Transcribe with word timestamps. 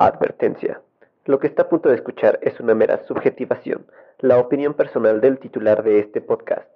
Advertencia. 0.00 0.80
Lo 1.26 1.38
que 1.38 1.46
está 1.46 1.64
a 1.64 1.68
punto 1.68 1.90
de 1.90 1.94
escuchar 1.96 2.38
es 2.40 2.58
una 2.58 2.74
mera 2.74 3.04
subjetivación, 3.06 3.84
la 4.20 4.38
opinión 4.38 4.72
personal 4.72 5.20
del 5.20 5.38
titular 5.38 5.82
de 5.82 5.98
este 5.98 6.22
podcast. 6.22 6.70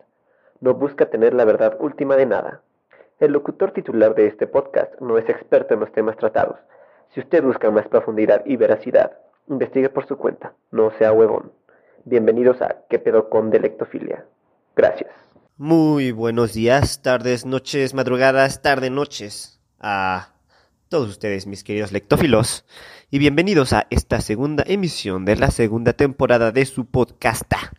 No 0.60 0.74
busca 0.74 1.08
tener 1.08 1.32
la 1.32 1.46
verdad 1.46 1.78
última 1.80 2.16
de 2.16 2.26
nada. 2.26 2.60
El 3.20 3.32
locutor 3.32 3.70
titular 3.72 4.14
de 4.14 4.26
este 4.26 4.46
podcast 4.46 5.00
no 5.00 5.16
es 5.16 5.26
experto 5.30 5.72
en 5.72 5.80
los 5.80 5.90
temas 5.92 6.18
tratados. 6.18 6.58
Si 7.14 7.20
usted 7.20 7.42
busca 7.42 7.70
más 7.70 7.88
profundidad 7.88 8.42
y 8.44 8.56
veracidad, 8.56 9.12
investigue 9.48 9.88
por 9.88 10.06
su 10.06 10.18
cuenta, 10.18 10.52
no 10.70 10.90
sea 10.98 11.10
huevón. 11.10 11.50
Bienvenidos 12.04 12.60
a 12.60 12.82
¿Qué 12.90 12.98
pedo 12.98 13.30
con 13.30 13.48
Delectofilia? 13.48 14.26
Gracias. 14.76 15.10
Muy 15.56 16.12
buenos 16.12 16.52
días, 16.52 17.00
tardes, 17.00 17.46
noches, 17.46 17.94
madrugadas, 17.94 18.60
tarde, 18.60 18.90
noches 18.90 19.62
a 19.80 20.33
todos 20.88 21.08
ustedes, 21.08 21.46
mis 21.46 21.64
queridos 21.64 21.92
lectófilos, 21.92 22.64
y 23.10 23.18
bienvenidos 23.18 23.72
a 23.72 23.86
esta 23.90 24.20
segunda 24.20 24.64
emisión 24.66 25.24
de 25.24 25.36
la 25.36 25.50
segunda 25.50 25.92
temporada 25.92 26.52
de 26.52 26.66
su 26.66 26.86
podcasta 26.86 27.72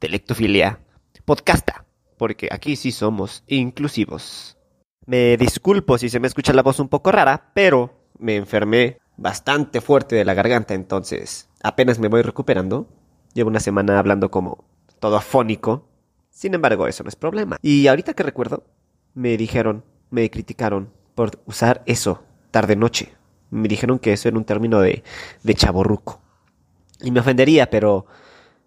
de 0.00 0.08
Lectofilia. 0.08 0.80
Podcasta, 1.24 1.86
porque 2.16 2.48
aquí 2.50 2.76
sí 2.76 2.92
somos 2.92 3.44
inclusivos. 3.46 4.58
Me 5.06 5.36
disculpo 5.36 5.98
si 5.98 6.08
se 6.08 6.20
me 6.20 6.28
escucha 6.28 6.52
la 6.52 6.62
voz 6.62 6.80
un 6.80 6.88
poco 6.88 7.10
rara, 7.10 7.50
pero 7.54 8.08
me 8.18 8.36
enfermé 8.36 8.98
bastante 9.16 9.80
fuerte 9.80 10.16
de 10.16 10.24
la 10.24 10.34
garganta, 10.34 10.74
entonces 10.74 11.48
apenas 11.62 11.98
me 11.98 12.08
voy 12.08 12.22
recuperando. 12.22 12.88
Llevo 13.32 13.48
una 13.48 13.60
semana 13.60 13.98
hablando 13.98 14.30
como 14.30 14.64
todo 14.98 15.16
afónico, 15.16 15.88
sin 16.30 16.54
embargo, 16.54 16.86
eso 16.86 17.02
no 17.02 17.08
es 17.08 17.16
problema. 17.16 17.56
Y 17.62 17.86
ahorita 17.86 18.14
que 18.14 18.22
recuerdo, 18.22 18.64
me 19.14 19.36
dijeron, 19.36 19.84
me 20.10 20.30
criticaron 20.30 20.92
por 21.14 21.40
usar 21.46 21.82
eso, 21.86 22.22
tarde-noche. 22.50 23.12
Me 23.50 23.68
dijeron 23.68 23.98
que 23.98 24.12
eso 24.12 24.28
era 24.28 24.38
un 24.38 24.44
término 24.44 24.80
de, 24.80 25.02
de 25.42 25.54
chaborruco. 25.54 26.20
Y 27.00 27.10
me 27.10 27.20
ofendería, 27.20 27.70
pero 27.70 28.06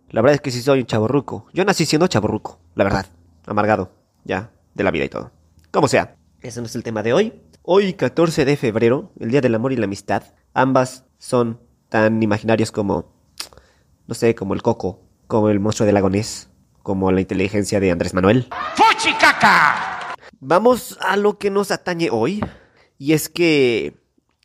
la 0.10 0.22
verdad 0.22 0.36
es 0.36 0.42
que 0.42 0.52
sí 0.52 0.62
soy 0.62 0.80
un 0.80 0.86
chaborruco. 0.86 1.48
Yo 1.54 1.66
nací 1.66 1.86
siendo 1.86 2.08
chaborruco, 2.08 2.60
la 2.76 2.84
verdad. 2.84 3.06
Amargado, 3.46 3.92
ya, 4.24 4.52
de 4.74 4.84
la 4.84 4.92
vida 4.92 5.06
y 5.06 5.10
todo. 5.10 5.32
Como 5.72 5.88
sea, 5.88 6.16
ese 6.42 6.60
no 6.60 6.68
es 6.68 6.76
el 6.76 6.84
tema 6.84 7.04
de 7.04 7.14
hoy. 7.14 7.34
Hoy, 7.64 7.94
14 7.94 8.46
de 8.46 8.58
febrero, 8.58 9.12
el 9.20 9.32
Día 9.32 9.42
del 9.42 9.56
Amor 9.56 9.72
y 9.72 9.78
la 9.78 9.86
Amistad. 9.86 10.24
Ambas 10.54 11.06
son 11.18 11.60
tan 11.90 12.22
imaginarios 12.22 12.72
como, 12.72 13.14
no 14.06 14.14
sé, 14.16 14.36
como 14.36 14.54
el 14.54 14.62
coco, 14.62 15.00
como 15.28 15.50
el 15.50 15.60
monstruo 15.60 15.86
del 15.86 15.96
lagonés, 15.96 16.50
como 16.82 17.12
la 17.12 17.22
inteligencia 17.22 17.80
de 17.80 17.92
Andrés 17.92 18.14
Manuel. 18.14 18.50
¡Fuchicaca! 18.76 20.14
Vamos 20.40 20.98
a 21.02 21.16
lo 21.16 21.38
que 21.38 21.50
nos 21.50 21.72
atañe 21.72 22.10
hoy. 22.12 22.44
Y 22.98 23.14
es 23.14 23.30
que 23.30 23.96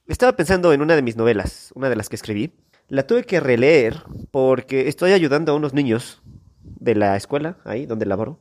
estaba 0.06 0.36
pensando 0.36 0.72
en 0.72 0.82
una 0.82 0.96
de 0.96 1.02
mis 1.02 1.16
novelas, 1.16 1.70
una 1.74 1.88
de 1.88 1.96
las 1.96 2.08
que 2.08 2.16
escribí. 2.16 2.52
La 2.88 3.06
tuve 3.06 3.24
que 3.24 3.40
releer 3.40 4.02
porque 4.30 4.88
estoy 4.88 5.12
ayudando 5.12 5.52
a 5.52 5.54
unos 5.54 5.74
niños 5.74 6.22
de 6.62 6.94
la 6.94 7.16
escuela, 7.16 7.58
ahí 7.64 7.86
donde 7.86 8.06
laboro, 8.06 8.40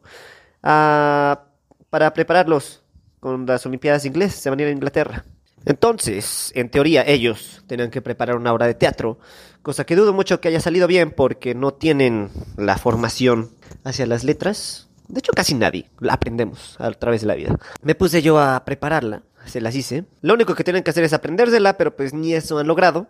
a, 0.63 1.43
para 1.89 2.13
prepararlos 2.13 2.83
con 3.19 3.45
las 3.45 3.65
Olimpiadas 3.65 4.05
Inglés. 4.05 4.33
Se 4.33 4.49
van 4.49 4.59
a 4.59 4.61
ir 4.63 4.67
a 4.69 4.71
Inglaterra. 4.71 5.25
Entonces, 5.65 6.53
en 6.55 6.69
teoría, 6.69 7.03
ellos 7.05 7.63
tenían 7.67 7.91
que 7.91 8.01
preparar 8.01 8.37
una 8.37 8.53
obra 8.53 8.67
de 8.67 8.73
teatro, 8.73 9.19
cosa 9.61 9.85
que 9.85 9.97
dudo 9.97 10.13
mucho 10.13 10.39
que 10.39 10.47
haya 10.47 10.61
salido 10.61 10.87
bien 10.87 11.11
porque 11.11 11.55
no 11.55 11.73
tienen 11.73 12.29
la 12.55 12.77
formación 12.77 13.49
hacia 13.83 14.05
las 14.05 14.23
letras. 14.23 14.87
De 15.09 15.19
hecho, 15.19 15.33
casi 15.33 15.55
nadie 15.55 15.89
la 15.99 16.13
aprendemos 16.13 16.77
a 16.79 16.89
través 16.91 17.19
de 17.21 17.27
la 17.27 17.35
vida. 17.35 17.57
Me 17.81 17.95
puse 17.95 18.21
yo 18.21 18.39
a 18.39 18.63
prepararla, 18.63 19.23
se 19.47 19.61
las 19.61 19.75
hice. 19.75 20.05
Lo 20.21 20.33
único 20.33 20.55
que 20.55 20.63
tienen 20.63 20.83
que 20.83 20.91
hacer 20.91 21.03
es 21.03 21.13
aprendérsela, 21.13 21.77
pero 21.77 21.95
pues 21.95 22.13
ni 22.13 22.33
eso 22.33 22.59
han 22.59 22.67
logrado 22.67 23.07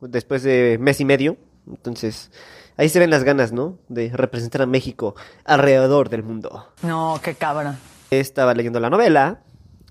después 0.00 0.42
de 0.42 0.78
mes 0.80 1.00
y 1.00 1.04
medio. 1.04 1.36
Entonces, 1.66 2.30
ahí 2.76 2.88
se 2.88 2.98
ven 2.98 3.10
las 3.10 3.24
ganas, 3.24 3.52
¿no? 3.52 3.78
De 3.88 4.10
representar 4.12 4.62
a 4.62 4.66
México 4.66 5.14
alrededor 5.44 6.08
del 6.08 6.22
mundo. 6.22 6.68
No, 6.82 7.20
qué 7.22 7.34
cabra. 7.34 7.78
Estaba 8.10 8.54
leyendo 8.54 8.80
la 8.80 8.90
novela 8.90 9.40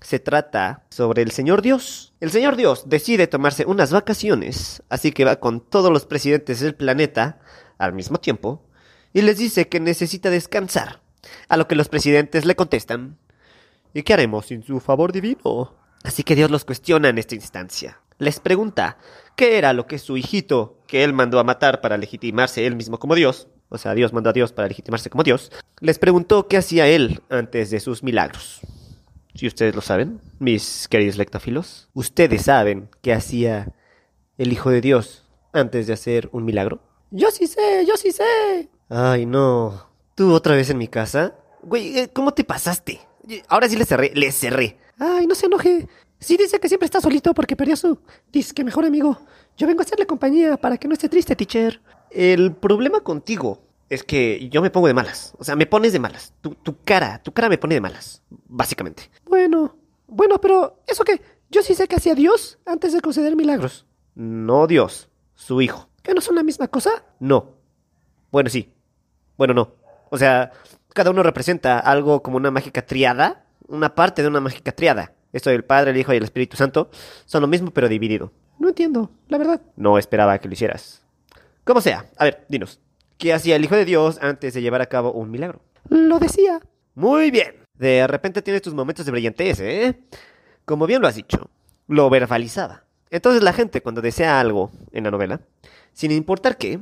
se 0.06 0.18
trata 0.18 0.84
sobre 0.90 1.22
el 1.22 1.30
Señor 1.30 1.62
Dios. 1.62 2.12
El 2.20 2.30
Señor 2.30 2.56
Dios 2.56 2.84
decide 2.86 3.26
tomarse 3.26 3.64
unas 3.66 3.92
vacaciones, 3.92 4.82
así 4.88 5.12
que 5.12 5.24
va 5.24 5.40
con 5.40 5.60
todos 5.60 5.90
los 5.90 6.06
presidentes 6.06 6.60
del 6.60 6.74
planeta 6.74 7.40
al 7.78 7.92
mismo 7.92 8.18
tiempo 8.18 8.62
y 9.12 9.22
les 9.22 9.38
dice 9.38 9.68
que 9.68 9.80
necesita 9.80 10.30
descansar. 10.30 11.00
A 11.48 11.56
lo 11.56 11.66
que 11.66 11.74
los 11.74 11.88
presidentes 11.88 12.44
le 12.44 12.54
contestan, 12.54 13.18
¿y 13.94 14.04
qué 14.04 14.12
haremos 14.14 14.46
sin 14.46 14.62
su 14.62 14.78
favor 14.78 15.10
divino? 15.10 15.74
Así 16.04 16.22
que 16.22 16.34
Dios 16.34 16.50
los 16.50 16.64
cuestiona 16.64 17.08
en 17.08 17.18
esta 17.18 17.34
instancia. 17.34 18.00
Les 18.18 18.40
pregunta 18.40 18.98
qué 19.36 19.58
era 19.58 19.72
lo 19.72 19.86
que 19.86 19.98
su 19.98 20.16
hijito, 20.16 20.78
que 20.86 21.04
él 21.04 21.12
mandó 21.12 21.38
a 21.38 21.44
matar 21.44 21.80
para 21.80 21.98
legitimarse 21.98 22.66
él 22.66 22.76
mismo 22.76 22.98
como 22.98 23.14
Dios, 23.14 23.48
o 23.68 23.78
sea, 23.78 23.94
Dios 23.94 24.12
mandó 24.12 24.30
a 24.30 24.32
Dios 24.32 24.52
para 24.52 24.68
legitimarse 24.68 25.10
como 25.10 25.22
Dios, 25.22 25.52
les 25.80 25.98
preguntó 25.98 26.48
qué 26.48 26.56
hacía 26.56 26.86
él 26.86 27.20
antes 27.28 27.70
de 27.70 27.80
sus 27.80 28.02
milagros. 28.02 28.60
Si 29.34 29.46
ustedes 29.46 29.74
lo 29.74 29.82
saben, 29.82 30.20
mis 30.38 30.88
queridos 30.88 31.18
lectófilos, 31.18 31.90
ustedes 31.92 32.42
saben 32.42 32.88
qué 33.02 33.12
hacía 33.12 33.74
el 34.38 34.52
Hijo 34.52 34.70
de 34.70 34.80
Dios 34.80 35.24
antes 35.52 35.86
de 35.86 35.92
hacer 35.92 36.30
un 36.32 36.44
milagro. 36.44 36.80
Yo 37.10 37.30
sí 37.30 37.46
sé, 37.46 37.84
yo 37.86 37.96
sí 37.96 38.12
sé. 38.12 38.70
Ay, 38.88 39.26
no. 39.26 39.88
¿Tú 40.14 40.32
otra 40.32 40.54
vez 40.54 40.70
en 40.70 40.78
mi 40.78 40.88
casa? 40.88 41.34
Güey, 41.62 41.98
eh, 41.98 42.10
¿cómo 42.12 42.32
te 42.32 42.44
pasaste? 42.44 43.00
Ahora 43.48 43.68
sí 43.68 43.76
le 43.76 43.84
cerré, 43.84 44.12
le 44.14 44.32
cerré. 44.32 44.78
Ay, 44.98 45.26
no 45.26 45.34
se 45.34 45.46
enoje. 45.46 45.88
Sí 46.18 46.36
dice 46.36 46.58
que 46.58 46.68
siempre 46.68 46.86
está 46.86 47.00
solito 47.00 47.34
porque 47.34 47.56
perdió 47.56 47.76
su 47.76 47.98
que 48.54 48.64
mejor 48.64 48.84
amigo. 48.84 49.18
Yo 49.56 49.66
vengo 49.66 49.80
a 49.80 49.84
hacerle 49.84 50.06
compañía 50.06 50.56
para 50.56 50.78
que 50.78 50.88
no 50.88 50.94
esté 50.94 51.08
triste, 51.08 51.36
teacher. 51.36 51.80
El 52.10 52.54
problema 52.54 53.00
contigo 53.00 53.62
es 53.88 54.02
que 54.02 54.48
yo 54.48 54.62
me 54.62 54.70
pongo 54.70 54.86
de 54.86 54.94
malas. 54.94 55.34
O 55.38 55.44
sea, 55.44 55.56
me 55.56 55.66
pones 55.66 55.92
de 55.92 55.98
malas. 55.98 56.32
Tu, 56.40 56.54
tu, 56.54 56.76
cara, 56.82 57.22
tu 57.22 57.32
cara 57.32 57.48
me 57.48 57.58
pone 57.58 57.74
de 57.74 57.80
malas, 57.80 58.22
básicamente. 58.48 59.10
Bueno, 59.24 59.76
bueno, 60.06 60.40
pero 60.40 60.82
¿eso 60.86 61.04
qué? 61.04 61.20
Yo 61.50 61.62
sí 61.62 61.74
sé 61.74 61.86
que 61.86 61.96
hacía 61.96 62.14
Dios 62.14 62.58
antes 62.66 62.92
de 62.92 63.00
conceder 63.00 63.36
milagros. 63.36 63.86
No 64.14 64.66
Dios, 64.66 65.08
su 65.34 65.60
hijo. 65.60 65.88
¿Que 66.02 66.14
no 66.14 66.20
son 66.20 66.36
la 66.36 66.42
misma 66.42 66.68
cosa? 66.68 67.04
No. 67.20 67.54
Bueno, 68.30 68.50
sí. 68.50 68.72
Bueno, 69.36 69.54
no. 69.54 69.74
O 70.10 70.18
sea, 70.18 70.52
cada 70.94 71.10
uno 71.10 71.22
representa 71.22 71.78
algo 71.78 72.22
como 72.22 72.36
una 72.36 72.50
mágica 72.50 72.84
triada, 72.84 73.45
una 73.68 73.94
parte 73.94 74.22
de 74.22 74.28
una 74.28 74.40
mágica 74.40 74.72
triada. 74.72 75.12
Esto 75.32 75.50
del 75.50 75.64
Padre, 75.64 75.90
el 75.90 75.96
Hijo 75.96 76.12
y 76.12 76.16
el 76.16 76.24
Espíritu 76.24 76.56
Santo 76.56 76.90
son 77.24 77.42
lo 77.42 77.48
mismo 77.48 77.70
pero 77.70 77.88
dividido. 77.88 78.32
No 78.58 78.68
entiendo, 78.68 79.10
la 79.28 79.38
verdad. 79.38 79.60
No 79.76 79.98
esperaba 79.98 80.38
que 80.38 80.48
lo 80.48 80.54
hicieras. 80.54 81.02
Como 81.64 81.80
sea, 81.80 82.06
a 82.16 82.24
ver, 82.24 82.46
dinos, 82.48 82.80
¿Qué 83.18 83.32
hacía 83.32 83.56
el 83.56 83.64
Hijo 83.64 83.76
de 83.76 83.86
Dios 83.86 84.18
antes 84.20 84.52
de 84.52 84.60
llevar 84.60 84.82
a 84.82 84.86
cabo 84.86 85.12
un 85.12 85.30
milagro? 85.30 85.62
Lo 85.88 86.18
decía. 86.18 86.60
Muy 86.94 87.30
bien. 87.30 87.54
De 87.74 88.06
repente 88.06 88.42
tienes 88.42 88.62
tus 88.62 88.74
momentos 88.74 89.06
de 89.06 89.12
brillantez, 89.12 89.60
¿eh? 89.60 89.98
Como 90.64 90.86
bien 90.86 91.00
lo 91.00 91.08
has 91.08 91.14
dicho, 91.14 91.50
lo 91.88 92.10
verbalizaba. 92.10 92.84
Entonces 93.10 93.42
la 93.42 93.52
gente 93.52 93.82
cuando 93.82 94.02
desea 94.02 94.40
algo 94.40 94.70
en 94.92 95.04
la 95.04 95.10
novela, 95.10 95.40
sin 95.92 96.10
importar 96.10 96.58
qué, 96.58 96.80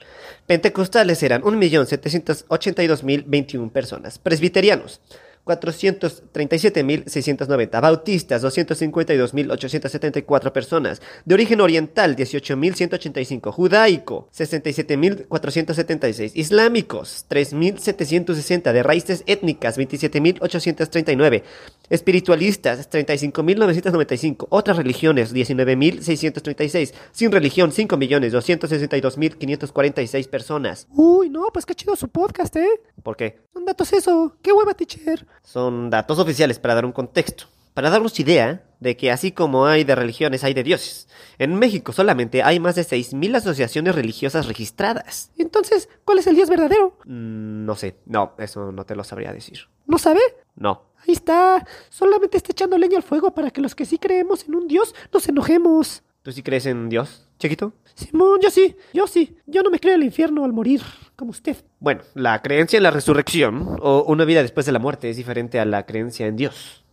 Pentecostales 0.47 1.21
eran 1.23 1.41
1.782.021 1.41 3.69
personas. 3.69 4.17
Presbiterianos, 4.17 5.01
437.690. 5.45 7.81
Bautistas, 7.81 8.43
252.874 8.43 10.51
personas. 10.51 11.01
De 11.25 11.33
origen 11.33 11.61
oriental, 11.61 12.15
18.185. 12.15 13.51
Judaico, 13.51 14.29
67.476. 14.33 16.31
Islámicos, 16.35 17.25
3.760. 17.29 18.71
De 18.71 18.83
raíces 18.83 19.23
étnicas, 19.25 19.77
27.839. 19.77 21.43
Espiritualistas, 21.89 22.89
35.995. 22.89 24.47
Otras 24.49 24.77
religiones, 24.77 25.33
19.636. 25.33 26.93
Sin 27.11 27.31
religión, 27.31 27.71
5.262.546 27.71 30.29
personas. 30.29 30.87
Uy, 30.91 31.29
no, 31.29 31.47
pues 31.51 31.65
qué 31.65 31.73
chido 31.75 31.95
su 31.95 32.09
podcast, 32.09 32.55
¿eh? 32.55 32.69
¿Por 33.03 33.17
qué? 33.17 33.39
Son 33.53 33.65
datos 33.65 33.91
eso. 33.93 34.35
Qué 34.41 34.51
hueva, 34.53 34.73
teacher. 34.73 35.27
Son 35.43 35.89
datos 35.89 36.19
oficiales 36.19 36.59
para 36.59 36.75
dar 36.75 36.85
un 36.85 36.91
contexto, 36.91 37.45
para 37.73 37.89
darnos 37.89 38.19
idea 38.19 38.63
de 38.79 38.97
que 38.97 39.11
así 39.11 39.31
como 39.31 39.65
hay 39.65 39.83
de 39.83 39.95
religiones, 39.95 40.43
hay 40.43 40.53
de 40.53 40.63
dioses. 40.63 41.07
En 41.37 41.55
México 41.55 41.93
solamente 41.93 42.43
hay 42.43 42.59
más 42.59 42.75
de 42.75 42.83
6.000 42.83 43.35
asociaciones 43.35 43.95
religiosas 43.95 44.47
registradas. 44.47 45.31
Entonces, 45.37 45.87
¿cuál 46.03 46.19
es 46.19 46.27
el 46.27 46.35
Dios 46.35 46.49
verdadero? 46.49 46.97
Mm, 47.05 47.65
no 47.65 47.75
sé, 47.75 47.97
no, 48.05 48.33
eso 48.37 48.71
no 48.71 48.85
te 48.85 48.95
lo 48.95 49.03
sabría 49.03 49.33
decir. 49.33 49.69
¿No 49.85 49.97
sabe? 49.97 50.21
No. 50.55 50.91
Ahí 51.07 51.13
está. 51.13 51.65
Solamente 51.89 52.37
está 52.37 52.51
echando 52.51 52.77
leña 52.77 52.97
al 52.97 53.03
fuego 53.03 53.33
para 53.33 53.51
que 53.51 53.61
los 53.61 53.75
que 53.75 53.85
sí 53.85 53.97
creemos 53.97 54.47
en 54.47 54.55
un 54.55 54.67
Dios 54.67 54.93
nos 55.11 55.27
enojemos. 55.27 56.03
¿Tú 56.21 56.31
sí 56.31 56.43
crees 56.43 56.67
en 56.67 56.89
Dios, 56.89 57.27
chiquito? 57.39 57.73
Simón, 57.95 58.39
yo 58.41 58.51
sí, 58.51 58.75
yo 58.93 59.07
sí. 59.07 59.37
Yo 59.47 59.63
no 59.63 59.71
me 59.71 59.79
creo 59.79 59.95
el 59.95 60.03
infierno 60.03 60.45
al 60.45 60.53
morir, 60.53 60.81
como 61.21 61.29
usted. 61.31 61.55
Bueno, 61.79 62.01
la 62.15 62.41
creencia 62.41 62.77
en 62.77 62.83
la 62.83 62.89
resurrección 62.89 63.77
o 63.79 64.03
una 64.07 64.25
vida 64.25 64.41
después 64.41 64.65
de 64.65 64.71
la 64.71 64.79
muerte 64.79 65.07
es 65.07 65.17
diferente 65.17 65.59
a 65.59 65.65
la 65.65 65.85
creencia 65.85 66.25
en 66.25 66.35
Dios. 66.35 66.83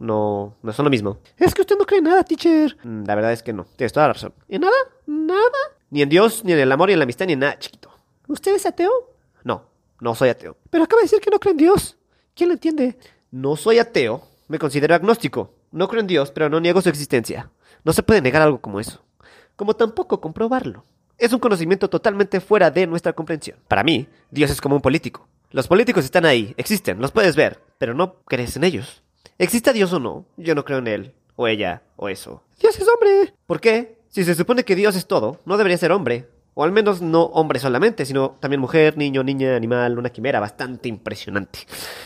No, 0.00 0.56
no 0.62 0.72
son 0.72 0.84
lo 0.84 0.90
mismo. 0.90 1.18
Es 1.36 1.54
que 1.54 1.60
usted 1.62 1.76
no 1.78 1.86
cree 1.86 1.98
en 1.98 2.04
nada, 2.04 2.24
teacher. 2.24 2.76
Mm, 2.82 3.04
La 3.06 3.14
verdad 3.14 3.32
es 3.32 3.44
que 3.44 3.52
no, 3.52 3.66
tienes 3.76 3.92
toda 3.92 4.08
la 4.08 4.14
razón. 4.14 4.34
¿En 4.48 4.62
nada? 4.62 4.74
¿Nada? 5.06 5.38
Ni 5.90 6.02
en 6.02 6.08
Dios, 6.08 6.44
ni 6.44 6.52
en 6.54 6.58
el 6.58 6.72
amor, 6.72 6.88
ni 6.88 6.94
en 6.94 6.98
la 6.98 7.04
amistad, 7.04 7.26
ni 7.26 7.34
en 7.34 7.38
nada, 7.38 7.56
chiquito. 7.58 7.88
¿Usted 8.26 8.56
es 8.56 8.66
ateo? 8.66 8.90
No, 9.44 9.62
no 10.00 10.14
soy 10.16 10.28
ateo. 10.30 10.56
Pero 10.70 10.82
acaba 10.82 10.98
de 11.00 11.04
decir 11.04 11.20
que 11.20 11.30
no 11.30 11.38
cree 11.38 11.52
en 11.52 11.58
Dios. 11.58 11.96
¿Quién 12.34 12.48
lo 12.48 12.54
entiende? 12.54 12.98
No 13.30 13.54
soy 13.54 13.78
ateo, 13.78 14.22
me 14.48 14.58
considero 14.58 14.96
agnóstico. 14.96 15.54
No 15.70 15.86
creo 15.86 16.00
en 16.00 16.08
Dios, 16.08 16.32
pero 16.32 16.48
no 16.48 16.58
niego 16.58 16.82
su 16.82 16.88
existencia. 16.88 17.50
No 17.84 17.92
se 17.92 18.02
puede 18.02 18.20
negar 18.22 18.42
algo 18.42 18.60
como 18.60 18.80
eso. 18.80 19.04
Como 19.54 19.76
tampoco 19.76 20.20
comprobarlo. 20.20 20.84
Es 21.18 21.32
un 21.32 21.40
conocimiento 21.40 21.90
totalmente 21.90 22.40
fuera 22.40 22.70
de 22.70 22.86
nuestra 22.86 23.12
comprensión. 23.12 23.58
Para 23.66 23.82
mí, 23.82 24.06
Dios 24.30 24.52
es 24.52 24.60
como 24.60 24.76
un 24.76 24.80
político. 24.80 25.26
Los 25.50 25.66
políticos 25.66 26.04
están 26.04 26.24
ahí, 26.24 26.54
existen, 26.56 27.00
los 27.00 27.10
puedes 27.10 27.34
ver, 27.34 27.60
pero 27.76 27.92
no 27.92 28.22
crees 28.22 28.54
en 28.54 28.62
ellos. 28.62 29.02
Exista 29.36 29.72
Dios 29.72 29.92
o 29.92 29.98
no, 29.98 30.26
yo 30.36 30.54
no 30.54 30.64
creo 30.64 30.78
en 30.78 30.86
él, 30.86 31.14
o 31.34 31.48
ella, 31.48 31.82
o 31.96 32.08
eso. 32.08 32.44
Dios 32.60 32.78
es 32.78 32.86
hombre. 32.86 33.34
¿Por 33.46 33.60
qué? 33.60 33.98
Si 34.08 34.22
se 34.22 34.36
supone 34.36 34.64
que 34.64 34.76
Dios 34.76 34.94
es 34.94 35.06
todo, 35.08 35.40
no 35.44 35.56
debería 35.56 35.76
ser 35.76 35.90
hombre. 35.90 36.28
O 36.60 36.64
al 36.64 36.72
menos 36.72 37.00
no 37.00 37.22
hombre 37.22 37.60
solamente, 37.60 38.04
sino 38.04 38.30
también 38.40 38.60
mujer, 38.60 38.98
niño, 38.98 39.22
niña, 39.22 39.54
animal, 39.54 39.96
una 39.96 40.10
quimera 40.10 40.40
bastante 40.40 40.88
impresionante. 40.88 41.60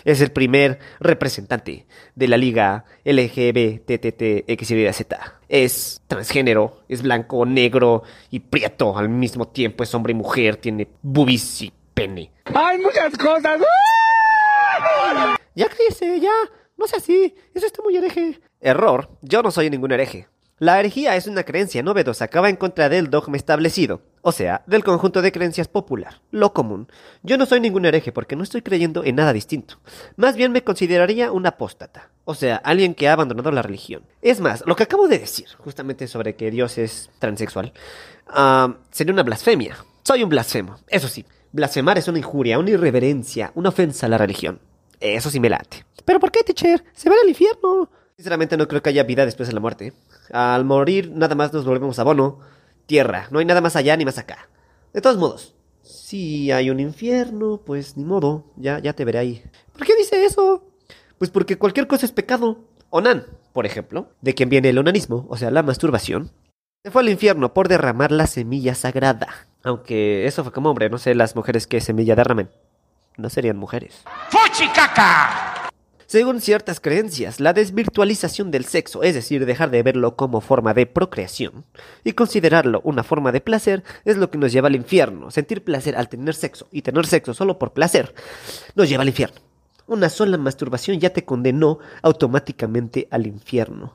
Es 0.04 0.20
el 0.20 0.30
primer 0.30 0.78
representante 1.00 1.86
de 2.14 2.28
la 2.28 2.36
liga 2.36 2.84
LGBTTXYZ. 3.02 5.06
Es 5.48 6.02
transgénero, 6.06 6.82
es 6.86 7.00
blanco, 7.00 7.46
negro 7.46 8.02
y 8.28 8.40
prieto 8.40 8.98
al 8.98 9.08
mismo 9.08 9.48
tiempo. 9.48 9.84
Es 9.84 9.94
hombre 9.94 10.10
y 10.10 10.16
mujer, 10.16 10.56
tiene 10.56 10.86
boobies 11.00 11.62
y 11.62 11.72
pene. 11.94 12.30
Hay 12.54 12.76
muchas 12.76 13.16
cosas. 13.16 13.58
Ya 15.54 15.70
cállese, 15.70 16.20
ya. 16.20 16.30
No 16.76 16.86
sea 16.86 16.98
así. 16.98 17.34
Eso 17.54 17.64
está 17.64 17.82
muy 17.82 17.96
hereje. 17.96 18.38
Error, 18.60 19.08
yo 19.22 19.42
no 19.42 19.50
soy 19.50 19.70
ningún 19.70 19.92
hereje. 19.92 20.28
La 20.58 20.78
herejía 20.78 21.16
es 21.16 21.26
una 21.26 21.42
creencia 21.42 21.82
novedosa 21.82 22.28
que 22.28 22.38
va 22.38 22.48
en 22.48 22.54
contra 22.54 22.88
del 22.88 23.10
dogma 23.10 23.36
establecido, 23.36 24.00
o 24.22 24.32
sea, 24.32 24.62
del 24.66 24.84
conjunto 24.84 25.20
de 25.20 25.32
creencias 25.32 25.68
popular, 25.68 26.20
lo 26.30 26.52
común. 26.52 26.88
Yo 27.22 27.36
no 27.36 27.44
soy 27.44 27.60
ningún 27.60 27.84
hereje 27.84 28.12
porque 28.12 28.36
no 28.36 28.44
estoy 28.44 28.62
creyendo 28.62 29.04
en 29.04 29.16
nada 29.16 29.32
distinto. 29.32 29.80
Más 30.16 30.36
bien 30.36 30.52
me 30.52 30.62
consideraría 30.62 31.32
un 31.32 31.46
apóstata, 31.46 32.10
o 32.24 32.34
sea, 32.34 32.56
alguien 32.56 32.94
que 32.94 33.08
ha 33.08 33.12
abandonado 33.12 33.50
la 33.50 33.62
religión. 33.62 34.04
Es 34.22 34.40
más, 34.40 34.62
lo 34.64 34.76
que 34.76 34.84
acabo 34.84 35.08
de 35.08 35.18
decir, 35.18 35.48
justamente 35.58 36.06
sobre 36.06 36.36
que 36.36 36.50
Dios 36.50 36.78
es 36.78 37.10
transexual, 37.18 37.72
ah, 38.28 38.76
sería 38.90 39.12
una 39.12 39.24
blasfemia. 39.24 39.76
Soy 40.04 40.22
un 40.22 40.30
blasfemo, 40.30 40.78
eso 40.88 41.08
sí. 41.08 41.24
Blasfemar 41.50 41.98
es 41.98 42.08
una 42.08 42.18
injuria, 42.18 42.58
una 42.58 42.70
irreverencia, 42.70 43.52
una 43.54 43.68
ofensa 43.68 44.06
a 44.06 44.08
la 44.08 44.18
religión. 44.18 44.60
Eso 45.00 45.30
sí 45.30 45.40
me 45.40 45.50
late. 45.50 45.84
¿Pero 46.04 46.20
por 46.20 46.30
qué, 46.30 46.42
teacher? 46.42 46.82
Se 46.92 47.10
va 47.10 47.16
al 47.20 47.28
infierno. 47.28 47.90
Sinceramente 48.16 48.56
no 48.56 48.68
creo 48.68 48.82
que 48.82 48.90
haya 48.90 49.02
vida 49.02 49.24
después 49.26 49.48
de 49.48 49.54
la 49.54 49.60
muerte. 49.60 49.92
Al 50.30 50.64
morir 50.64 51.10
nada 51.12 51.34
más 51.34 51.52
nos 51.52 51.64
volvemos 51.64 51.98
abono, 51.98 52.38
tierra, 52.86 53.28
no 53.30 53.38
hay 53.38 53.44
nada 53.44 53.60
más 53.60 53.76
allá 53.76 53.96
ni 53.96 54.04
más 54.04 54.18
acá. 54.18 54.48
De 54.92 55.00
todos 55.00 55.16
modos, 55.16 55.54
si 55.82 56.50
hay 56.52 56.70
un 56.70 56.80
infierno, 56.80 57.60
pues 57.64 57.96
ni 57.96 58.04
modo, 58.04 58.44
ya, 58.56 58.78
ya 58.78 58.92
te 58.92 59.04
veré 59.04 59.18
ahí. 59.18 59.42
¿Por 59.72 59.86
qué 59.86 59.96
dice 59.96 60.24
eso? 60.24 60.64
Pues 61.18 61.30
porque 61.30 61.58
cualquier 61.58 61.86
cosa 61.86 62.06
es 62.06 62.12
pecado. 62.12 62.58
Onan, 62.90 63.26
por 63.52 63.66
ejemplo, 63.66 64.08
de 64.20 64.34
quien 64.34 64.48
viene 64.48 64.68
el 64.68 64.78
onanismo, 64.78 65.26
o 65.28 65.36
sea, 65.36 65.50
la 65.50 65.62
masturbación, 65.62 66.30
se 66.84 66.90
fue 66.90 67.02
al 67.02 67.08
infierno 67.08 67.54
por 67.54 67.68
derramar 67.68 68.10
la 68.10 68.26
semilla 68.26 68.74
sagrada. 68.74 69.28
Aunque 69.62 70.26
eso 70.26 70.42
fue 70.42 70.52
como 70.52 70.70
hombre, 70.70 70.90
no 70.90 70.98
sé 70.98 71.14
las 71.14 71.36
mujeres 71.36 71.66
que 71.66 71.80
semilla 71.80 72.16
derramen. 72.16 72.50
No 73.16 73.30
serían 73.30 73.56
mujeres. 73.56 74.02
¡Fuchicaca! 74.30 75.70
Según 76.12 76.42
ciertas 76.42 76.78
creencias, 76.78 77.40
la 77.40 77.54
desvirtualización 77.54 78.50
del 78.50 78.66
sexo, 78.66 79.02
es 79.02 79.14
decir, 79.14 79.46
dejar 79.46 79.70
de 79.70 79.82
verlo 79.82 80.14
como 80.14 80.42
forma 80.42 80.74
de 80.74 80.84
procreación 80.84 81.64
y 82.04 82.12
considerarlo 82.12 82.82
una 82.84 83.02
forma 83.02 83.32
de 83.32 83.40
placer, 83.40 83.82
es 84.04 84.18
lo 84.18 84.30
que 84.30 84.36
nos 84.36 84.52
lleva 84.52 84.68
al 84.68 84.76
infierno. 84.76 85.30
Sentir 85.30 85.64
placer 85.64 85.96
al 85.96 86.10
tener 86.10 86.34
sexo 86.34 86.68
y 86.70 86.82
tener 86.82 87.06
sexo 87.06 87.32
solo 87.32 87.58
por 87.58 87.72
placer 87.72 88.14
nos 88.74 88.90
lleva 88.90 89.00
al 89.00 89.08
infierno. 89.08 89.40
Una 89.86 90.10
sola 90.10 90.36
masturbación 90.36 91.00
ya 91.00 91.14
te 91.14 91.24
condenó 91.24 91.78
automáticamente 92.02 93.08
al 93.10 93.26
infierno. 93.26 93.94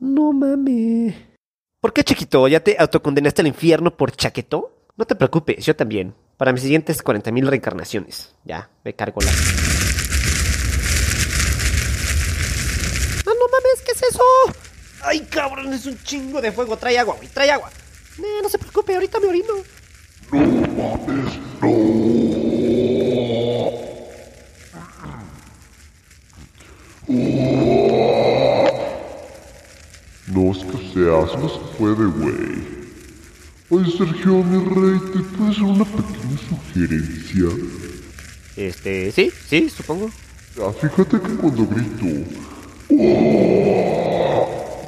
No 0.00 0.32
mames. 0.32 1.14
¿Por 1.80 1.92
qué, 1.92 2.02
chiquito? 2.02 2.48
¿Ya 2.48 2.58
te 2.58 2.74
autocondenaste 2.76 3.42
al 3.42 3.46
infierno 3.46 3.96
por 3.96 4.10
chaqueto? 4.10 4.88
No 4.96 5.04
te 5.04 5.14
preocupes, 5.14 5.64
yo 5.64 5.76
también. 5.76 6.14
Para 6.36 6.52
mis 6.52 6.62
siguientes 6.62 7.04
40.000 7.04 7.46
reencarnaciones. 7.46 8.34
Ya, 8.44 8.70
me 8.82 8.96
cargo 8.96 9.20
la... 9.20 9.30
Ah, 13.24 13.34
no 13.38 13.46
mames, 13.48 13.71
¿qué 13.84 13.92
es 13.92 14.02
eso? 14.02 14.22
¡Ay, 15.02 15.20
cabrón! 15.30 15.72
Es 15.72 15.86
un 15.86 16.00
chingo 16.02 16.40
de 16.40 16.52
fuego. 16.52 16.76
Trae 16.76 16.98
agua, 16.98 17.16
güey. 17.16 17.28
Trae 17.28 17.50
agua. 17.50 17.70
Eh, 18.18 18.40
no 18.42 18.48
se 18.48 18.58
preocupe, 18.58 18.94
ahorita 18.94 19.20
me 19.20 19.26
orino. 19.26 19.54
No, 30.28 30.50
es 30.50 30.58
que 30.58 30.76
o 30.76 30.92
sea, 30.92 31.24
así 31.24 31.36
no 31.36 31.48
se 31.48 31.58
puede, 31.78 32.06
güey. 32.06 32.82
Oye, 33.70 33.96
Sergio, 33.96 34.44
mi 34.44 34.58
rey, 34.74 35.00
¿te 35.12 35.18
puedo 35.20 35.50
hacer 35.50 35.62
una 35.62 35.84
pequeña 35.84 36.38
sugerencia? 36.48 37.48
Este, 38.56 39.12
sí, 39.12 39.32
sí, 39.48 39.70
supongo. 39.70 40.10
Ah, 40.60 40.72
fíjate 40.78 41.20
que 41.20 41.34
cuando 41.36 41.66
grito... 41.66 42.51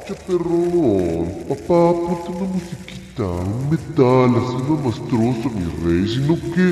¡Qué 0.05 0.13
perrón! 0.27 1.33
Papá, 1.49 1.93
ponte 1.93 2.29
una 2.29 2.47
musiquita, 2.53 3.23
un 3.23 3.69
metal, 3.69 4.35
así 4.35 4.57
no 4.67 4.75
mastroso, 4.77 5.49
mi 5.49 5.65
rey, 5.83 6.07
sino 6.07 6.35
que... 6.53 6.65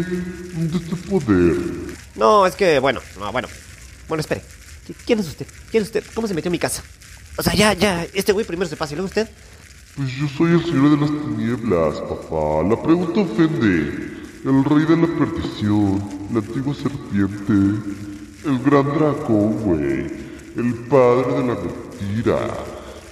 de 0.54 0.78
este 0.78 0.96
poder. 0.96 1.58
No, 2.16 2.46
es 2.46 2.56
que, 2.56 2.80
bueno, 2.80 3.02
no, 3.20 3.32
bueno. 3.32 3.48
Bueno, 4.08 4.22
espere. 4.22 4.42
¿Quién 5.06 5.20
es 5.20 5.28
usted? 5.28 5.48
¿Quién 5.72 5.82
es 5.84 5.90
usted? 5.90 6.04
¿Cómo 6.14 6.28
se 6.28 6.34
metió 6.34 6.50
en 6.50 6.54
mi 6.54 6.60
casa? 6.60 6.84
O 7.38 7.42
sea, 7.42 7.54
ya, 7.56 7.74
ya, 7.74 8.06
este 8.14 8.32
güey 8.32 8.46
primero 8.46 8.70
se 8.70 8.76
pasa 8.76 8.94
y 8.94 8.98
luego 8.98 9.08
usted. 9.08 9.28
Pues 9.96 10.10
yo 10.12 10.28
soy 10.28 10.52
el 10.52 10.64
señor 10.64 10.92
de 10.92 10.98
las 10.98 11.10
tinieblas, 11.10 12.00
papá. 12.02 12.62
La 12.70 12.82
pregunta 12.82 13.22
ofende. 13.22 14.12
El 14.46 14.64
rey 14.66 14.86
de 14.86 14.98
la 14.98 15.08
perdición, 15.08 16.04
la 16.34 16.40
antigua 16.40 16.76
serpiente, 16.76 17.54
el 18.46 18.60
gran 18.60 18.84
dragón, 18.94 19.54
güey. 19.64 20.33
El 20.56 20.74
padre 20.88 21.34
de 21.34 21.48
la 21.48 21.56
mentira. 21.56 22.38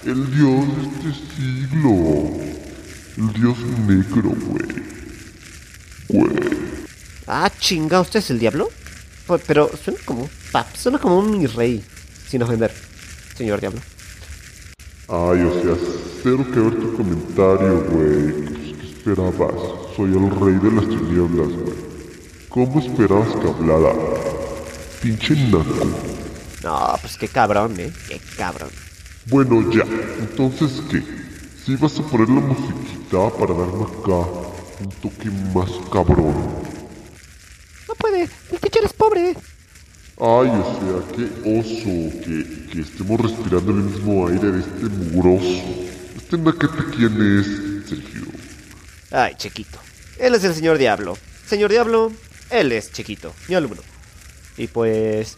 El 0.04 0.30
dios 0.30 0.64
de 1.02 1.10
este 1.10 1.34
siglo. 1.34 2.30
El 3.16 3.32
dios 3.32 3.58
negro, 3.84 4.30
güey. 4.46 4.68
Güey. 6.08 6.36
Ah, 7.26 7.50
chinga, 7.58 8.00
¿usted 8.00 8.20
es 8.20 8.30
el 8.30 8.38
diablo? 8.38 8.68
Pues, 9.26 9.42
Pero 9.44 9.68
suena 9.82 9.98
como... 10.04 10.28
pap, 10.52 10.72
suena 10.76 10.98
como 10.98 11.18
un 11.18 11.36
mi 11.36 11.46
rey. 11.46 11.84
Sin 12.28 12.44
ofender, 12.44 12.72
señor 13.36 13.58
diablo. 13.58 13.80
Ay, 15.08 15.42
o 15.42 15.62
sea, 15.62 15.74
cero 16.22 16.46
que 16.54 16.60
ver 16.60 16.78
tu 16.78 16.96
comentario, 16.96 17.84
güey. 17.90 18.44
¿Qué 18.54 18.86
esperabas? 18.86 19.60
Soy 19.96 20.12
el 20.12 20.30
rey 20.30 20.54
de 20.62 20.76
las 20.76 20.88
tinieblas, 20.88 21.48
güey. 21.48 21.74
¿Cómo 22.48 22.78
esperabas 22.78 23.34
que 23.34 23.48
hablara? 23.48 23.94
Pinche 25.02 25.34
naco. 25.50 26.11
No, 26.62 26.96
pues 27.00 27.16
qué 27.16 27.28
cabrón, 27.28 27.78
eh. 27.78 27.92
Qué 28.08 28.20
cabrón. 28.36 28.70
Bueno, 29.26 29.70
ya. 29.72 29.84
Entonces, 30.18 30.82
¿qué? 30.90 31.02
Si 31.64 31.76
vas 31.76 31.98
a 31.98 32.02
poner 32.02 32.28
la 32.28 32.40
musiquita 32.40 33.30
para 33.38 33.54
darme 33.54 33.84
acá 33.84 34.52
un 34.80 34.90
toque 35.00 35.30
más 35.54 35.70
cabrón. 35.92 36.34
No 37.88 37.94
puede, 37.96 38.28
el 38.50 38.60
teacher 38.60 38.84
es 38.84 38.92
pobre. 38.92 39.36
Ay, 40.18 40.48
o 40.48 40.64
sea, 40.78 41.16
qué 41.16 41.24
oso 41.58 42.20
que, 42.24 42.66
que 42.72 42.80
estemos 42.80 43.20
respirando 43.20 43.72
el 43.72 43.78
mismo 43.78 44.28
aire 44.28 44.52
de 44.52 44.60
este 44.60 44.86
mugroso. 44.86 45.62
Este 46.16 46.38
naquete, 46.38 46.84
¿quién 46.96 47.38
es, 47.38 47.88
Sergio? 47.88 48.22
Ay, 49.10 49.34
chiquito. 49.36 49.78
Él 50.18 50.34
es 50.34 50.44
el 50.44 50.54
señor 50.54 50.78
diablo. 50.78 51.16
Señor 51.46 51.70
diablo, 51.70 52.12
él 52.50 52.72
es 52.72 52.92
chiquito, 52.92 53.34
mi 53.48 53.54
alumno. 53.54 53.82
Y 54.56 54.68
pues... 54.68 55.36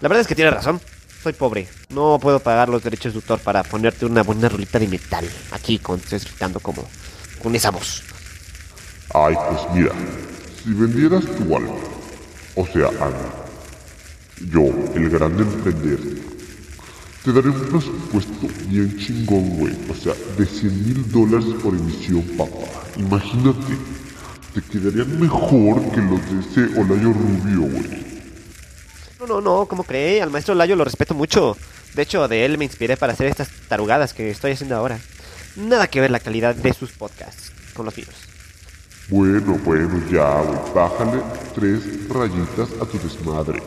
La 0.00 0.08
verdad 0.08 0.20
es 0.20 0.26
que 0.26 0.34
tiene 0.34 0.50
razón. 0.50 0.80
Soy 1.22 1.32
pobre. 1.32 1.66
No 1.88 2.18
puedo 2.20 2.38
pagar 2.38 2.68
los 2.68 2.82
derechos 2.82 3.14
de 3.14 3.18
autor 3.18 3.40
para 3.40 3.62
ponerte 3.62 4.04
una 4.04 4.22
buena 4.22 4.48
rolita 4.48 4.78
de 4.78 4.86
metal. 4.86 5.28
Aquí 5.52 5.78
con 5.78 6.00
gritando 6.00 6.60
como... 6.60 6.84
Con 7.42 7.54
esa 7.54 7.70
voz. 7.70 8.02
Ay, 9.14 9.34
pues 9.48 9.60
mira, 9.74 9.92
si 10.62 10.72
vendieras 10.72 11.24
tu 11.24 11.56
alma, 11.56 11.74
o 12.54 12.66
sea, 12.66 12.88
Ana, 12.88 13.16
yo, 14.50 14.62
el 14.94 15.10
gran 15.10 15.38
emprendedor, 15.38 16.00
te 17.24 17.32
daré 17.32 17.48
un 17.50 17.60
presupuesto 17.60 18.48
bien 18.68 18.96
chingón, 18.98 19.50
güey. 19.58 19.76
O 19.90 19.94
sea, 19.94 20.14
de 20.36 20.46
100 20.46 20.86
mil 20.86 21.12
dólares 21.12 21.54
por 21.62 21.74
emisión, 21.74 22.22
papá. 22.36 22.66
Imagínate, 22.96 23.76
te 24.54 24.62
quedarían 24.62 25.20
mejor 25.20 25.80
que 25.90 26.00
los 26.00 26.20
de 26.30 26.40
ese 26.40 26.80
Olayo 26.80 27.12
Rubio, 27.12 27.60
güey. 27.62 28.05
No, 29.18 29.26
no, 29.26 29.40
no, 29.40 29.66
¿cómo 29.66 29.84
cree? 29.84 30.20
Al 30.20 30.30
maestro 30.30 30.54
Layo 30.54 30.76
lo 30.76 30.84
respeto 30.84 31.14
mucho. 31.14 31.56
De 31.94 32.02
hecho, 32.02 32.28
de 32.28 32.44
él 32.44 32.58
me 32.58 32.64
inspiré 32.66 32.98
para 32.98 33.14
hacer 33.14 33.26
estas 33.28 33.48
tarugadas 33.68 34.12
que 34.12 34.30
estoy 34.30 34.52
haciendo 34.52 34.76
ahora. 34.76 34.98
Nada 35.56 35.88
que 35.88 36.02
ver 36.02 36.10
la 36.10 36.20
calidad 36.20 36.54
de 36.54 36.74
sus 36.74 36.92
podcasts 36.92 37.50
con 37.74 37.86
los 37.86 37.96
míos. 37.96 38.14
Bueno, 39.08 39.58
bueno, 39.64 40.02
ya. 40.10 40.42
Bájale 40.74 41.22
tres 41.54 42.08
rayitas 42.10 42.68
a 42.80 42.84
tu 42.84 42.98
desmadre. 42.98 43.62